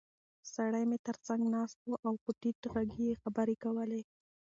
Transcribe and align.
سړی 0.53 0.83
مې 0.89 0.97
تر 1.07 1.15
څنګ 1.27 1.41
ناست 1.55 1.79
و 1.81 1.91
او 2.05 2.13
په 2.23 2.31
ټیټ 2.39 2.61
غږ 2.73 2.89
یې 3.05 3.19
خبرې 3.21 3.55
کولې. 3.63 4.01